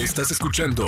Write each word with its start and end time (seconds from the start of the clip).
Estás 0.00 0.30
escuchando 0.30 0.86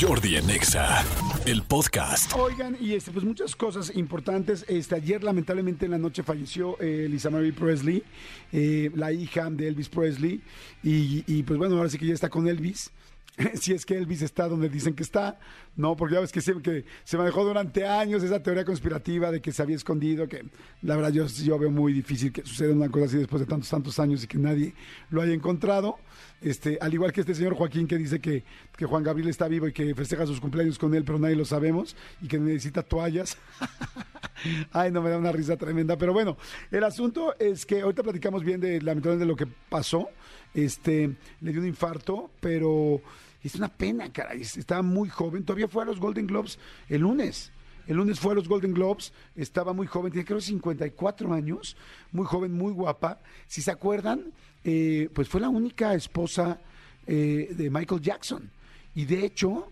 Jordi 0.00 0.36
Anexa, 0.36 1.04
el 1.46 1.64
podcast. 1.64 2.32
Oigan, 2.36 2.76
y 2.80 2.92
este, 2.92 3.10
pues 3.10 3.24
muchas 3.24 3.56
cosas 3.56 3.90
importantes. 3.96 4.64
Este, 4.68 4.94
ayer, 4.94 5.24
lamentablemente, 5.24 5.86
en 5.86 5.90
la 5.90 5.98
noche 5.98 6.22
falleció 6.22 6.76
eh, 6.80 7.08
Lisa 7.10 7.28
Marie 7.28 7.52
Presley, 7.52 8.04
eh, 8.52 8.88
la 8.94 9.10
hija 9.10 9.50
de 9.50 9.66
Elvis 9.66 9.88
Presley. 9.88 10.40
Y, 10.84 11.24
y, 11.26 11.42
pues 11.42 11.58
bueno, 11.58 11.76
ahora 11.76 11.88
sí 11.88 11.98
que 11.98 12.06
ya 12.06 12.14
está 12.14 12.30
con 12.30 12.46
Elvis. 12.46 12.92
si 13.54 13.72
es 13.72 13.86
que 13.86 13.96
Elvis 13.96 14.22
está 14.22 14.48
donde 14.48 14.68
dicen 14.68 14.94
que 14.94 15.02
está, 15.02 15.38
no, 15.76 15.96
porque 15.96 16.14
ya 16.14 16.20
ves 16.20 16.32
que, 16.32 16.40
siempre 16.40 16.82
que 16.82 16.88
se 17.04 17.16
manejó 17.16 17.44
durante 17.44 17.86
años 17.86 18.22
esa 18.22 18.42
teoría 18.42 18.64
conspirativa 18.64 19.30
de 19.30 19.40
que 19.40 19.52
se 19.52 19.62
había 19.62 19.76
escondido, 19.76 20.28
que 20.28 20.44
la 20.82 20.96
verdad 20.96 21.12
yo, 21.12 21.26
yo 21.26 21.58
veo 21.58 21.70
muy 21.70 21.92
difícil 21.92 22.32
que 22.32 22.42
suceda 22.42 22.72
una 22.72 22.90
cosa 22.90 23.06
así 23.06 23.16
después 23.16 23.40
de 23.40 23.46
tantos, 23.46 23.70
tantos 23.70 23.98
años 23.98 24.22
y 24.22 24.26
que 24.26 24.38
nadie 24.38 24.74
lo 25.10 25.22
haya 25.22 25.32
encontrado. 25.32 25.98
Este, 26.42 26.76
al 26.80 26.92
igual 26.92 27.12
que 27.12 27.20
este 27.20 27.34
señor 27.34 27.54
Joaquín 27.54 27.86
que 27.86 27.96
dice 27.96 28.20
que, 28.20 28.42
que 28.76 28.84
Juan 28.84 29.04
Gabriel 29.04 29.28
está 29.28 29.46
vivo 29.46 29.68
y 29.68 29.72
que 29.72 29.94
festeja 29.94 30.26
sus 30.26 30.40
cumpleaños 30.40 30.78
con 30.78 30.92
él, 30.94 31.04
pero 31.04 31.18
nadie 31.18 31.36
lo 31.36 31.44
sabemos, 31.44 31.96
y 32.20 32.26
que 32.26 32.38
necesita 32.38 32.82
toallas. 32.82 33.38
Ay, 34.72 34.90
no 34.90 35.02
me 35.02 35.10
da 35.10 35.18
una 35.18 35.30
risa 35.30 35.56
tremenda. 35.56 35.96
Pero 35.96 36.12
bueno, 36.12 36.36
el 36.70 36.82
asunto 36.82 37.36
es 37.38 37.64
que 37.64 37.82
ahorita 37.82 38.02
platicamos 38.02 38.42
bien 38.42 38.60
de 38.60 38.80
lamentablemente 38.80 39.24
de 39.24 39.26
lo 39.26 39.36
que 39.36 39.46
pasó. 39.46 40.08
Este, 40.52 41.14
le 41.40 41.52
dio 41.52 41.60
un 41.60 41.68
infarto, 41.68 42.30
pero 42.40 43.00
es 43.42 43.54
una 43.54 43.68
pena, 43.68 44.12
caray. 44.12 44.42
Estaba 44.42 44.82
muy 44.82 45.08
joven. 45.08 45.44
Todavía 45.44 45.68
fue 45.68 45.82
a 45.82 45.86
los 45.86 45.98
Golden 45.98 46.26
Globes 46.26 46.58
el 46.88 47.02
lunes. 47.02 47.52
El 47.86 47.96
lunes 47.96 48.20
fue 48.20 48.32
a 48.32 48.36
los 48.36 48.48
Golden 48.48 48.74
Globes, 48.74 49.12
estaba 49.34 49.72
muy 49.72 49.86
joven, 49.86 50.12
tiene 50.12 50.24
creo 50.24 50.40
54 50.40 51.32
años, 51.32 51.76
muy 52.12 52.24
joven, 52.24 52.52
muy 52.52 52.72
guapa. 52.72 53.18
Si 53.46 53.60
se 53.60 53.70
acuerdan, 53.70 54.32
eh, 54.64 55.08
pues 55.12 55.28
fue 55.28 55.40
la 55.40 55.48
única 55.48 55.94
esposa 55.94 56.60
eh, 57.06 57.52
de 57.56 57.70
Michael 57.70 58.00
Jackson. 58.00 58.50
Y 58.94 59.04
de 59.04 59.24
hecho, 59.24 59.68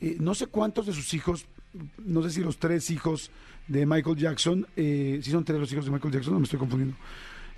eh, 0.00 0.16
no 0.20 0.34
sé 0.34 0.46
cuántos 0.48 0.86
de 0.86 0.92
sus 0.92 1.14
hijos, 1.14 1.46
no 2.04 2.22
sé 2.22 2.30
si 2.30 2.40
los 2.40 2.58
tres 2.58 2.90
hijos 2.90 3.30
de 3.66 3.86
Michael 3.86 4.16
Jackson, 4.16 4.66
si 4.76 5.22
son 5.22 5.44
tres 5.44 5.58
los 5.58 5.72
hijos 5.72 5.86
de 5.86 5.90
Michael 5.90 6.12
Jackson, 6.12 6.34
no 6.34 6.40
me 6.40 6.44
estoy 6.44 6.58
confundiendo. 6.58 6.96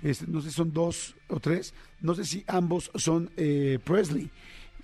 Este, 0.01 0.25
no 0.27 0.41
sé 0.41 0.49
si 0.49 0.55
son 0.55 0.71
dos 0.71 1.15
o 1.27 1.39
tres, 1.39 1.73
no 2.01 2.15
sé 2.15 2.23
si 2.23 2.45
ambos 2.47 2.89
son 2.95 3.29
Presley, 3.83 4.29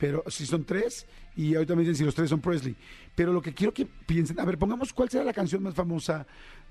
pero 0.03 0.21
si 0.27 0.45
son 0.45 0.65
tres, 0.65 1.05
y 1.33 1.55
ahorita 1.55 1.77
me 1.77 1.83
dicen 1.83 1.95
si 1.95 2.03
los 2.03 2.13
tres 2.13 2.29
son 2.29 2.41
Presley. 2.41 2.75
Pero 3.15 3.31
lo 3.31 3.41
que 3.41 3.53
quiero 3.53 3.73
que 3.73 3.85
piensen, 3.85 4.37
a 4.37 4.43
ver, 4.43 4.57
pongamos 4.57 4.91
cuál 4.91 5.07
será 5.07 5.23
la 5.23 5.31
canción 5.31 5.63
más 5.63 5.73
famosa. 5.73 6.27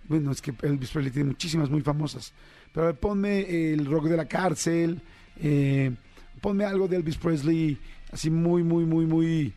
Bueno, 0.06 0.33
es 0.33 0.42
que 0.42 0.52
Elvis 0.61 0.91
Presley 0.91 1.11
tiene 1.11 1.30
muchísimas 1.30 1.70
muy 1.70 1.80
famosas. 1.80 2.34
Pero 2.75 2.84
a 2.84 2.91
ver, 2.91 3.00
ponme 3.00 3.72
el 3.72 3.86
rock 3.86 4.08
de 4.08 4.19
la 4.19 4.27
cárcel, 4.27 5.00
eh, 5.41 5.92
ponme 6.42 6.66
algo 6.66 6.86
de 6.88 6.97
Elvis 6.97 7.16
Presley, 7.16 7.78
así 8.10 8.28
muy, 8.28 8.62
muy, 8.62 8.84
muy, 8.84 9.06
muy, 9.06 9.55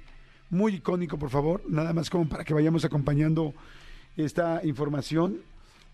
muy 0.51 0.75
icónico, 0.75 1.19
por 1.19 1.29
favor. 1.29 1.61
Nada 1.67 1.91
más 1.91 2.09
como 2.09 2.29
para 2.29 2.45
que 2.45 2.53
vayamos 2.53 2.85
acompañando 2.85 3.53
esta 4.15 4.61
información. 4.63 5.41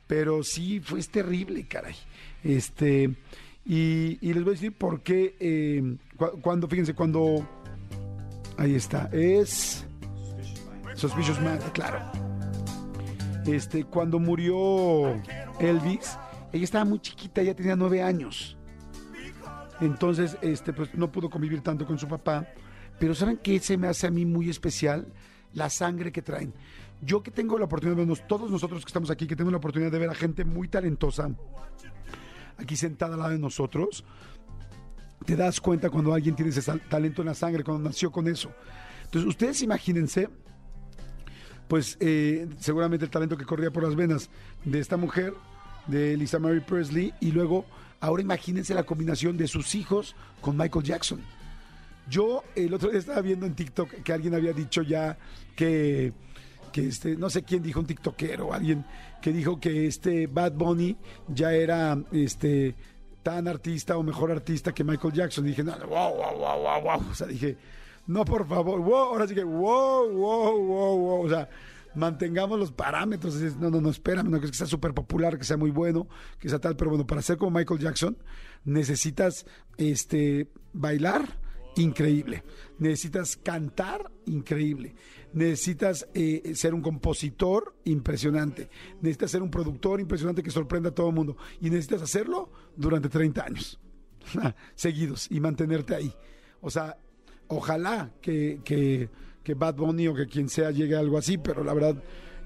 Pero 0.05 0.43
sí, 0.43 0.81
fue 0.81 1.01
terrible, 1.01 1.65
caray. 1.67 1.95
Este, 2.43 3.09
y, 3.65 4.17
les 4.21 4.43
voy 4.43 4.51
a 4.51 4.53
decir 4.53 4.71
por 4.71 5.01
qué, 5.01 5.35
eh, 5.39 5.95
cuando, 6.41 6.67
fíjense, 6.67 6.93
cuando, 6.93 7.47
ahí 8.57 8.75
está, 8.75 9.09
es 9.11 9.85
Suspicious 10.95 11.41
Man, 11.41 11.59
claro. 11.73 11.99
Este, 13.45 13.83
cuando 13.85 14.19
murió 14.19 15.13
Elvis, 15.59 16.17
ella 16.51 16.63
estaba 16.63 16.85
muy 16.85 16.99
chiquita, 16.99 17.41
ella 17.41 17.55
tenía 17.55 17.75
nueve 17.75 18.01
años. 18.01 18.57
Entonces, 19.79 20.37
este, 20.41 20.73
pues 20.73 20.93
no 20.93 21.11
pudo 21.11 21.29
convivir 21.29 21.61
tanto 21.61 21.85
con 21.85 21.97
su 21.97 22.07
papá. 22.07 22.47
Pero 22.99 23.15
¿saben 23.15 23.37
qué 23.37 23.59
se 23.59 23.77
me 23.77 23.87
hace 23.87 24.05
a 24.05 24.11
mí 24.11 24.25
muy 24.25 24.49
especial? 24.49 25.07
La 25.53 25.69
sangre 25.69 26.11
que 26.11 26.21
traen. 26.21 26.53
Yo 27.01 27.23
que 27.23 27.31
tengo 27.31 27.57
la 27.57 27.65
oportunidad 27.65 27.97
vernos, 27.97 28.27
todos 28.27 28.51
nosotros 28.51 28.85
que 28.85 28.89
estamos 28.89 29.09
aquí, 29.09 29.25
que 29.25 29.35
tenemos 29.35 29.53
la 29.53 29.57
oportunidad 29.57 29.91
de 29.91 29.97
ver 29.97 30.09
a 30.11 30.13
gente 30.13 30.45
muy 30.45 30.67
talentosa 30.67 31.31
aquí 32.61 32.75
sentada 32.75 33.15
al 33.15 33.19
lado 33.19 33.31
de 33.31 33.39
nosotros, 33.39 34.05
te 35.25 35.35
das 35.35 35.61
cuenta 35.61 35.89
cuando 35.89 36.13
alguien 36.13 36.35
tiene 36.35 36.51
ese 36.51 36.61
talento 36.89 37.21
en 37.21 37.27
la 37.27 37.33
sangre, 37.33 37.63
cuando 37.63 37.89
nació 37.89 38.11
con 38.11 38.27
eso. 38.27 38.51
Entonces, 39.03 39.27
ustedes 39.27 39.61
imagínense, 39.61 40.29
pues 41.67 41.97
eh, 41.99 42.47
seguramente 42.59 43.05
el 43.05 43.11
talento 43.11 43.37
que 43.37 43.45
corría 43.45 43.71
por 43.71 43.83
las 43.83 43.95
venas 43.95 44.29
de 44.65 44.79
esta 44.79 44.97
mujer, 44.97 45.33
de 45.87 46.15
Lisa 46.17 46.39
Mary 46.39 46.61
Presley, 46.61 47.13
y 47.19 47.31
luego 47.31 47.65
Ahora 48.01 48.23
imagínense 48.23 48.73
la 48.73 48.83
combinación 48.83 49.37
de 49.37 49.47
sus 49.47 49.75
hijos 49.75 50.15
con 50.41 50.57
Michael 50.57 50.83
Jackson. 50.83 51.21
Yo 52.09 52.43
el 52.55 52.73
otro 52.73 52.89
día 52.89 52.99
estaba 52.99 53.21
viendo 53.21 53.45
en 53.45 53.53
TikTok 53.53 54.01
que 54.03 54.11
alguien 54.11 54.33
había 54.33 54.53
dicho 54.53 54.81
ya 54.81 55.19
que, 55.55 56.11
que 56.71 56.87
este, 56.87 57.15
no 57.15 57.29
sé 57.29 57.43
quién 57.43 57.61
dijo, 57.61 57.79
un 57.79 57.85
TikTokero 57.85 58.53
alguien 58.53 58.83
que 59.21 59.31
dijo 59.31 59.59
que 59.59 59.85
este 59.85 60.25
Bad 60.25 60.53
Bunny 60.53 60.97
ya 61.27 61.53
era 61.53 61.95
este 62.11 62.73
tan 63.23 63.47
artista 63.47 63.97
o 63.97 64.03
mejor 64.03 64.31
artista 64.31 64.73
que 64.73 64.83
Michael 64.83 65.13
Jackson. 65.13 65.45
dije, 65.45 65.63
no, 65.63 65.73
wow, 65.87 66.15
wow, 66.15 66.37
wow, 66.37 66.61
wow, 66.61 66.81
wow. 66.81 67.09
O 67.11 67.15
sea, 67.15 67.27
dije, 67.27 67.57
no, 68.07 68.25
por 68.25 68.47
favor, 68.47 68.79
wow, 68.79 68.95
ahora 68.95 69.27
sí 69.27 69.35
que, 69.35 69.43
wow, 69.43 70.09
wow, 70.09 70.57
wow, 70.57 70.97
wow. 70.97 71.25
O 71.25 71.29
sea, 71.29 71.49
mantengamos 71.95 72.59
los 72.59 72.71
parámetros. 72.71 73.35
No, 73.57 73.69
no, 73.69 73.81
no, 73.81 73.89
espérame, 73.89 74.29
no, 74.29 74.39
que 74.39 74.53
sea 74.53 74.67
súper 74.67 74.93
popular, 74.93 75.37
que 75.37 75.43
sea 75.43 75.57
muy 75.57 75.71
bueno, 75.71 76.07
que 76.39 76.49
sea 76.49 76.59
tal, 76.59 76.75
pero 76.75 76.89
bueno, 76.89 77.05
para 77.05 77.21
ser 77.21 77.37
como 77.37 77.57
Michael 77.57 77.79
Jackson 77.79 78.17
necesitas 78.63 79.45
este, 79.77 80.47
bailar 80.73 81.39
increíble, 81.75 82.43
necesitas 82.79 83.37
cantar 83.37 84.11
increíble, 84.25 84.95
necesitas 85.33 86.07
eh, 86.13 86.53
ser 86.53 86.73
un 86.73 86.81
compositor 86.81 87.75
impresionante, 87.85 88.69
necesitas 89.01 89.31
ser 89.31 89.41
un 89.41 89.49
productor 89.49 90.01
impresionante 90.01 90.43
que 90.43 90.51
sorprenda 90.51 90.89
a 90.89 90.93
todo 90.93 91.09
el 91.09 91.15
mundo 91.15 91.37
y 91.61 91.69
necesitas 91.69 92.01
hacerlo 92.01 92.51
durante 92.75 93.09
30 93.09 93.43
años 93.43 93.79
seguidos 94.75 95.27
y 95.29 95.39
mantenerte 95.39 95.95
ahí. 95.95 96.13
O 96.61 96.69
sea, 96.69 96.97
ojalá 97.47 98.11
que, 98.21 98.61
que 98.63 99.09
que 99.43 99.53
Bad 99.53 99.75
Bunny 99.75 100.07
o 100.07 100.13
que 100.13 100.27
quien 100.27 100.49
sea 100.49 100.71
llegue 100.71 100.95
a 100.95 100.99
algo 100.99 101.17
así, 101.17 101.37
pero 101.37 101.63
la 101.63 101.73
verdad, 101.73 101.95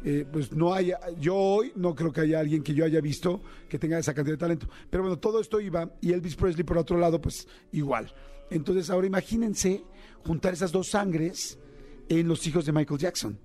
eh, 0.03 0.25
pues 0.31 0.51
no 0.51 0.73
hay, 0.73 0.93
yo 1.19 1.35
hoy 1.35 1.71
no 1.75 1.95
creo 1.95 2.11
que 2.11 2.21
haya 2.21 2.39
alguien 2.39 2.63
que 2.63 2.73
yo 2.73 2.85
haya 2.85 3.01
visto 3.01 3.41
que 3.69 3.79
tenga 3.79 3.99
esa 3.99 4.13
cantidad 4.13 4.35
de 4.35 4.39
talento. 4.39 4.69
Pero 4.89 5.03
bueno, 5.03 5.19
todo 5.19 5.39
esto 5.39 5.59
iba, 5.59 5.91
y 6.01 6.13
Elvis 6.13 6.35
Presley 6.35 6.63
por 6.63 6.77
otro 6.77 6.97
lado, 6.97 7.19
pues 7.21 7.47
igual. 7.71 8.13
Entonces 8.49 8.89
ahora 8.89 9.07
imagínense 9.07 9.83
juntar 10.23 10.53
esas 10.53 10.71
dos 10.71 10.89
sangres 10.89 11.59
en 12.07 12.27
los 12.27 12.45
hijos 12.47 12.65
de 12.65 12.71
Michael 12.71 12.99
Jackson. 12.99 13.39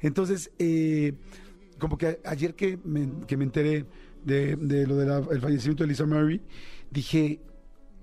Entonces, 0.00 0.50
eh, 0.58 1.14
como 1.78 1.96
que 1.96 2.20
ayer 2.24 2.54
que 2.54 2.78
que 3.26 3.36
me 3.36 3.44
enteré 3.44 3.86
de, 4.24 4.56
lo 4.86 4.96
del 4.96 5.40
fallecimiento 5.40 5.84
de 5.84 5.88
Lisa 5.88 6.06
Mary, 6.06 6.40
dije, 6.90 7.40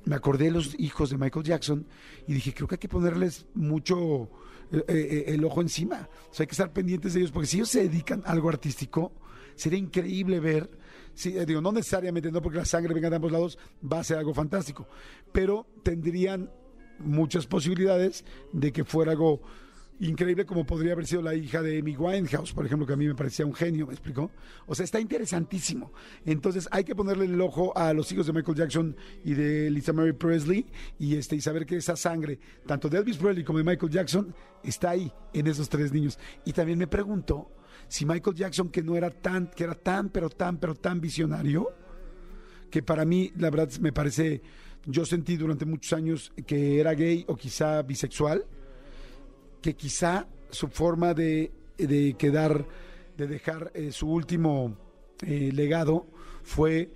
me 0.06 0.16
acordé 0.16 0.46
de 0.46 0.52
los 0.52 0.80
hijos 0.80 1.10
de 1.10 1.18
Michael 1.18 1.46
Jackson 1.46 1.86
y 2.28 2.34
dije, 2.34 2.54
creo 2.54 2.68
que 2.68 2.76
hay 2.76 2.80
que 2.80 2.90
ponerles 2.90 3.46
mucho 3.54 4.30
eh, 4.72 4.84
eh, 4.88 5.24
el 5.28 5.44
ojo 5.44 5.62
encima. 5.62 6.10
O 6.30 6.34
sea, 6.34 6.44
hay 6.44 6.48
que 6.48 6.54
estar 6.54 6.72
pendientes 6.72 7.14
de 7.14 7.20
ellos, 7.20 7.32
porque 7.32 7.48
si 7.48 7.58
ellos 7.58 7.70
se 7.70 7.84
dedican 7.84 8.24
a 8.26 8.32
algo 8.32 8.50
artístico, 8.50 9.12
sería 9.56 9.80
increíble 9.80 10.40
ver, 10.40 10.70
si, 11.14 11.38
eh, 11.38 11.46
no 11.46 11.72
necesariamente, 11.72 12.32
no 12.32 12.42
porque 12.42 12.60
la 12.60 12.66
sangre 12.66 12.94
venga 12.94 13.10
de 13.10 13.16
ambos 13.16 13.32
lados, 13.32 13.58
va 13.82 14.00
a 14.00 14.04
ser 14.04 14.18
algo 14.18 14.34
fantástico, 14.34 14.88
pero 15.32 15.68
tendrían 15.84 16.52
muchas 17.00 17.46
posibilidades 17.46 18.24
de 18.54 18.72
que 18.72 18.84
fuera 18.84 19.12
algo 19.12 19.42
increíble 20.00 20.46
como 20.46 20.66
podría 20.66 20.94
haber 20.94 21.08
sido 21.08 21.22
la 21.22 21.34
hija 21.34 21.62
de 21.62 21.80
Amy 21.80 21.96
Winehouse, 21.96 22.54
por 22.54 22.66
ejemplo, 22.66 22.86
que 22.86 22.94
a 22.94 22.98
mí 22.98 23.08
me 23.08 23.16
parecía 23.16 23.46
un 23.46 23.54
genio, 23.54 23.88
¿me 23.88 23.94
explicó? 23.94 24.32
O 24.66 24.76
sea, 24.76 24.84
está 24.84 25.00
interesantísimo. 25.00 25.92
Entonces 26.26 26.68
hay 26.72 26.84
que 26.84 26.96
ponerle 26.96 27.26
el 27.26 27.40
ojo 27.42 27.76
a 27.78 27.94
los 27.94 28.12
hijos 28.12 28.28
de 28.28 28.34
Michael 28.34 28.58
Jackson 28.58 28.96
y 29.24 29.34
de 29.34 29.70
Lisa 29.72 29.94
Mary 29.94 30.14
Presley 30.14 30.66
y, 31.00 31.16
este, 31.16 31.36
y 31.36 31.42
saber 31.42 31.66
que 31.66 31.78
esa 31.78 31.96
sangre, 31.96 32.40
tanto 32.66 32.90
de 32.90 33.00
Elvis 33.00 33.18
Presley 33.18 33.44
como 33.44 33.60
de 33.60 33.66
Michael 33.66 33.92
Jackson, 33.92 34.36
está 34.64 34.92
ahí 34.92 35.12
en 35.34 35.48
esos 35.48 35.68
tres 35.70 35.92
niños. 35.92 36.20
Y 36.46 36.54
también 36.54 36.78
me 36.78 36.88
pregunto 36.88 37.52
si 37.88 38.06
Michael 38.06 38.36
Jackson, 38.36 38.70
que 38.70 38.84
no 38.84 38.96
era 38.96 39.10
tan, 39.10 39.48
que 39.48 39.64
era 39.64 39.76
tan, 39.76 40.10
pero 40.10 40.30
tan, 40.30 40.58
pero 40.58 40.76
tan 40.76 41.02
visionario, 41.02 41.74
que 42.70 42.84
para 42.84 43.06
mí, 43.06 43.32
la 43.38 43.50
verdad, 43.50 43.72
me 43.80 43.94
parece, 43.94 44.42
yo 44.86 45.06
sentí 45.06 45.38
durante 45.38 45.66
muchos 45.66 45.94
años 45.94 46.34
que 46.46 46.80
era 46.80 46.94
gay 46.94 47.24
o 47.28 47.36
quizá 47.36 47.82
bisexual 47.82 48.46
que 49.68 49.76
quizá 49.76 50.30
su 50.50 50.70
forma 50.70 51.14
de, 51.14 51.52
quedar, 52.18 52.66
de 53.18 53.28
dejar 53.28 53.70
eh, 53.74 53.92
su 53.92 54.10
último 54.10 54.78
eh, 55.22 55.52
legado 55.54 56.08
fue 56.42 56.90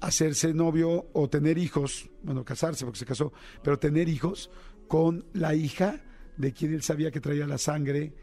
hacerse 0.00 0.54
novio 0.54 1.06
o 1.12 1.28
tener 1.28 1.58
hijos, 1.58 2.08
bueno, 2.22 2.42
casarse 2.42 2.86
porque 2.86 3.00
se 3.00 3.04
casó, 3.04 3.34
pero 3.62 3.78
tener 3.78 4.08
hijos 4.08 4.50
con 4.88 5.26
la 5.34 5.54
hija 5.54 6.02
de 6.38 6.54
quien 6.54 6.72
él 6.72 6.80
sabía 6.80 7.10
que 7.10 7.20
traía 7.20 7.46
la 7.46 7.58
sangre 7.58 8.14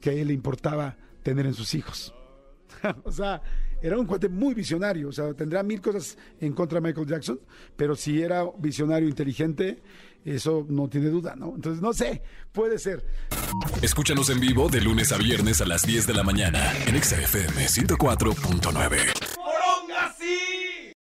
que 0.00 0.10
a 0.10 0.12
él 0.12 0.28
le 0.28 0.34
importaba 0.34 0.96
tener 1.24 1.44
en 1.44 1.54
sus 1.54 1.74
hijos. 1.74 2.14
o 3.02 3.10
sea, 3.10 3.42
era 3.82 3.98
un 3.98 4.06
cuate 4.06 4.28
muy 4.28 4.54
visionario, 4.54 5.08
o 5.08 5.12
sea, 5.12 5.32
tendrá 5.34 5.62
mil 5.62 5.80
cosas 5.80 6.16
en 6.40 6.52
contra 6.52 6.80
de 6.80 6.88
Michael 6.88 7.06
Jackson, 7.06 7.40
pero 7.76 7.94
si 7.94 8.20
era 8.22 8.44
visionario, 8.58 9.08
inteligente, 9.08 9.82
eso 10.24 10.66
no 10.68 10.88
tiene 10.88 11.08
duda, 11.08 11.34
¿no? 11.36 11.54
Entonces, 11.54 11.80
no 11.82 11.92
sé, 11.92 12.22
puede 12.52 12.78
ser. 12.78 13.04
Escúchanos 13.82 14.30
en 14.30 14.40
vivo 14.40 14.68
de 14.68 14.80
lunes 14.80 15.12
a 15.12 15.16
viernes 15.16 15.60
a 15.60 15.66
las 15.66 15.82
10 15.82 16.06
de 16.06 16.14
la 16.14 16.22
mañana 16.22 16.72
en 16.86 17.02
XFM 17.02 17.66
104.9. 17.66 19.17